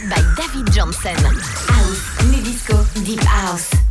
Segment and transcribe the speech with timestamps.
[0.00, 1.14] by David Johnson.
[1.16, 3.81] House, new disco, deep house.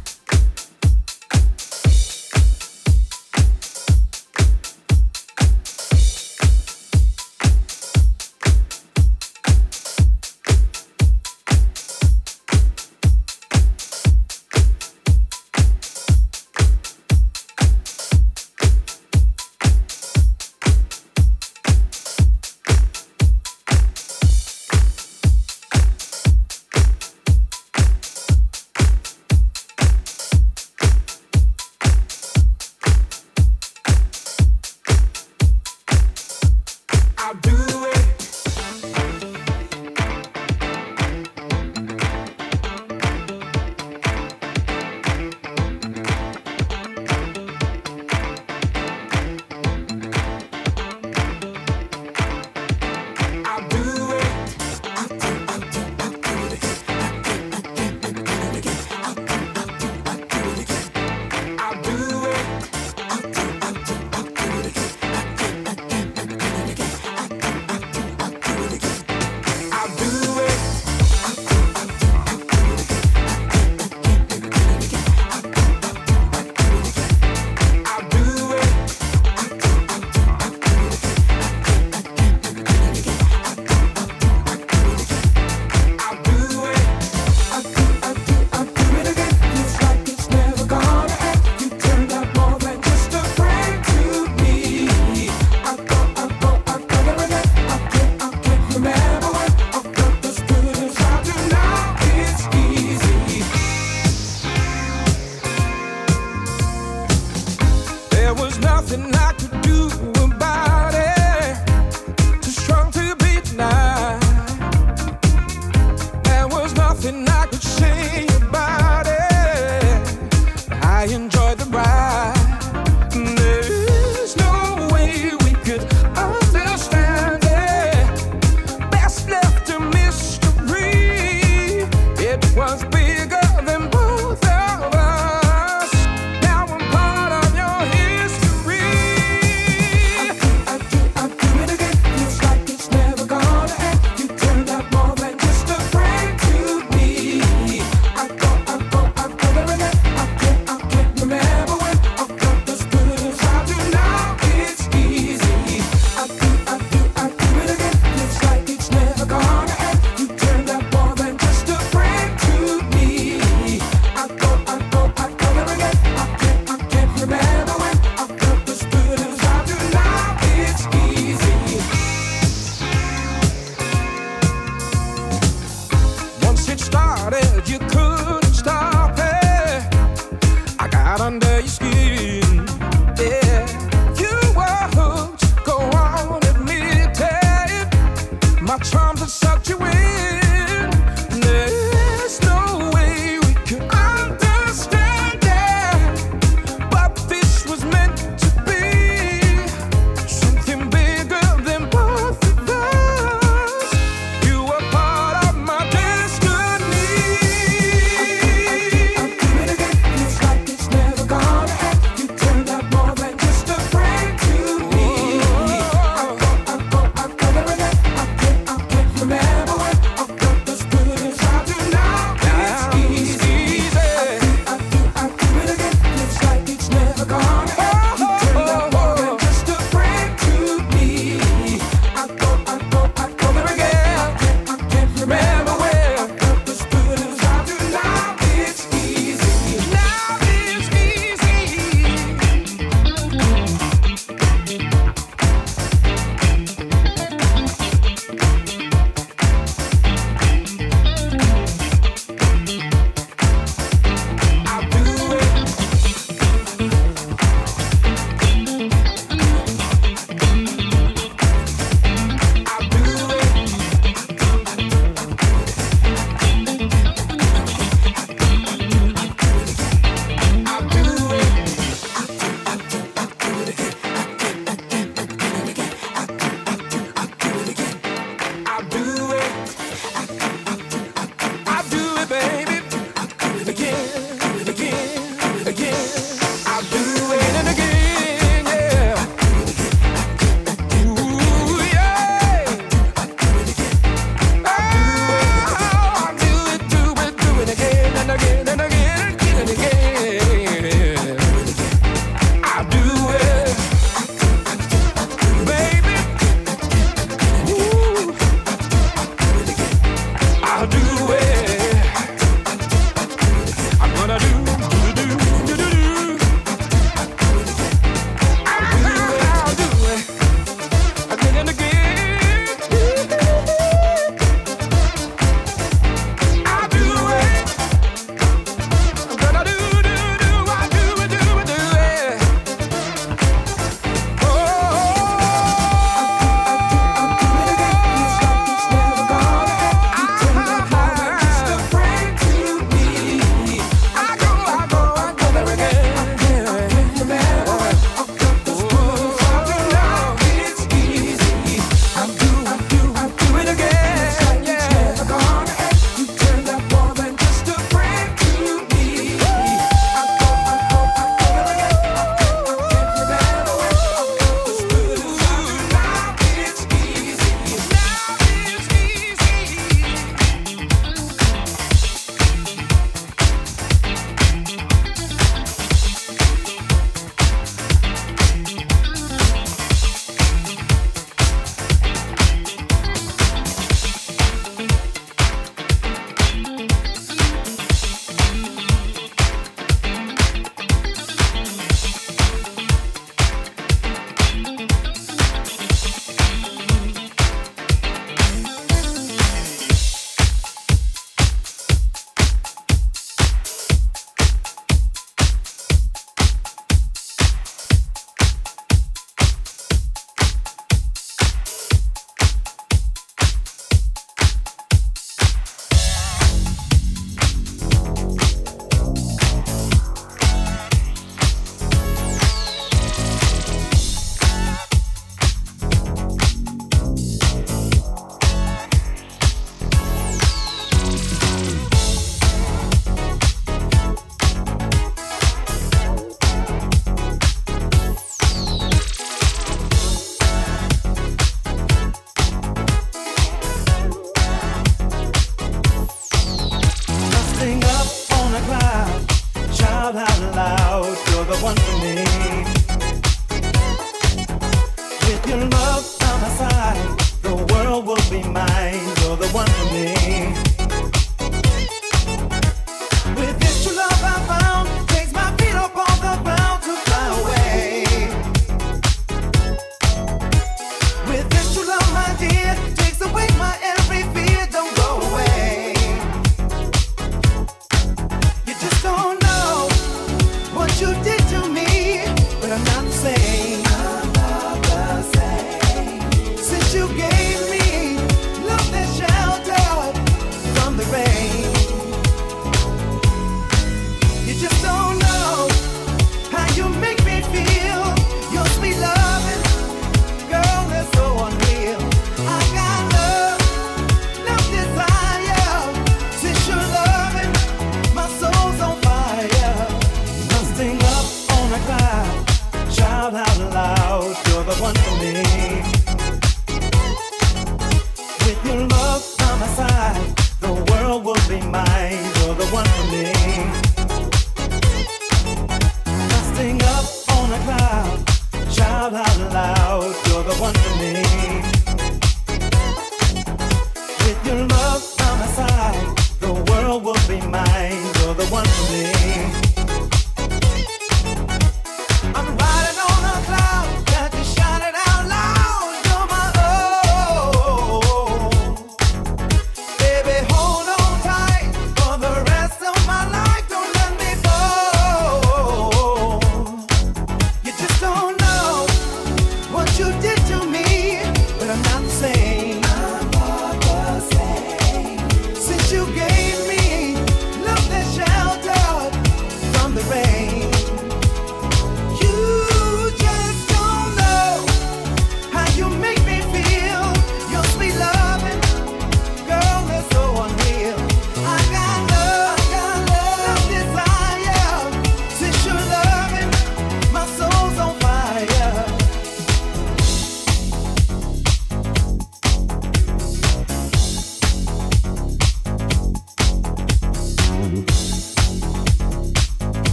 [108.34, 109.41] there was nothing I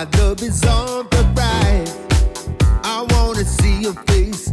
[0.00, 1.94] My love is on the rise.
[2.84, 4.50] I wanna see your face.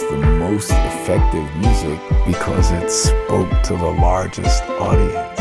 [0.00, 5.40] Was the most effective music because it spoke to the largest audience.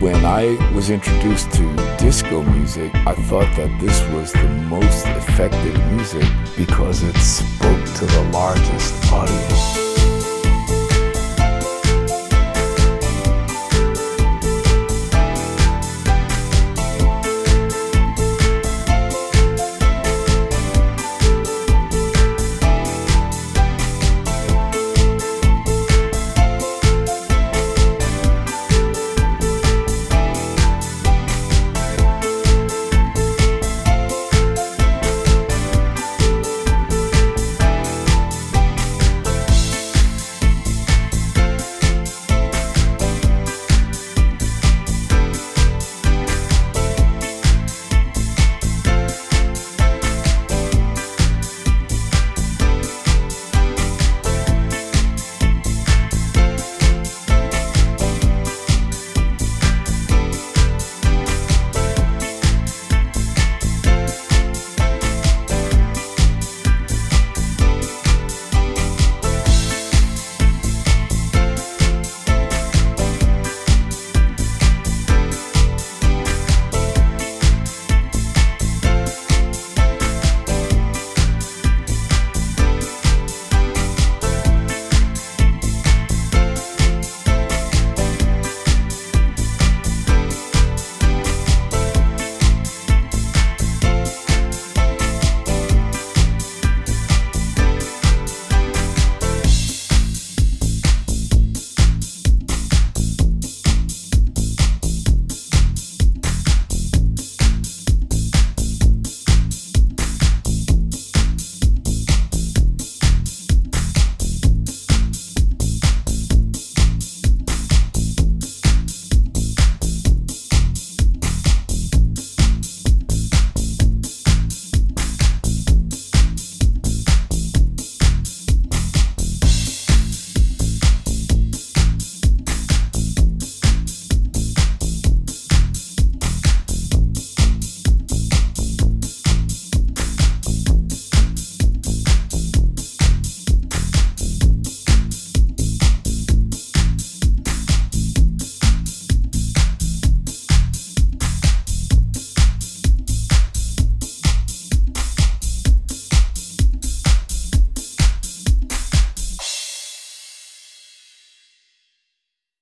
[0.00, 5.78] When I was introduced to disco music, I thought that this was the most effective
[5.92, 9.91] music because it spoke to the largest audience.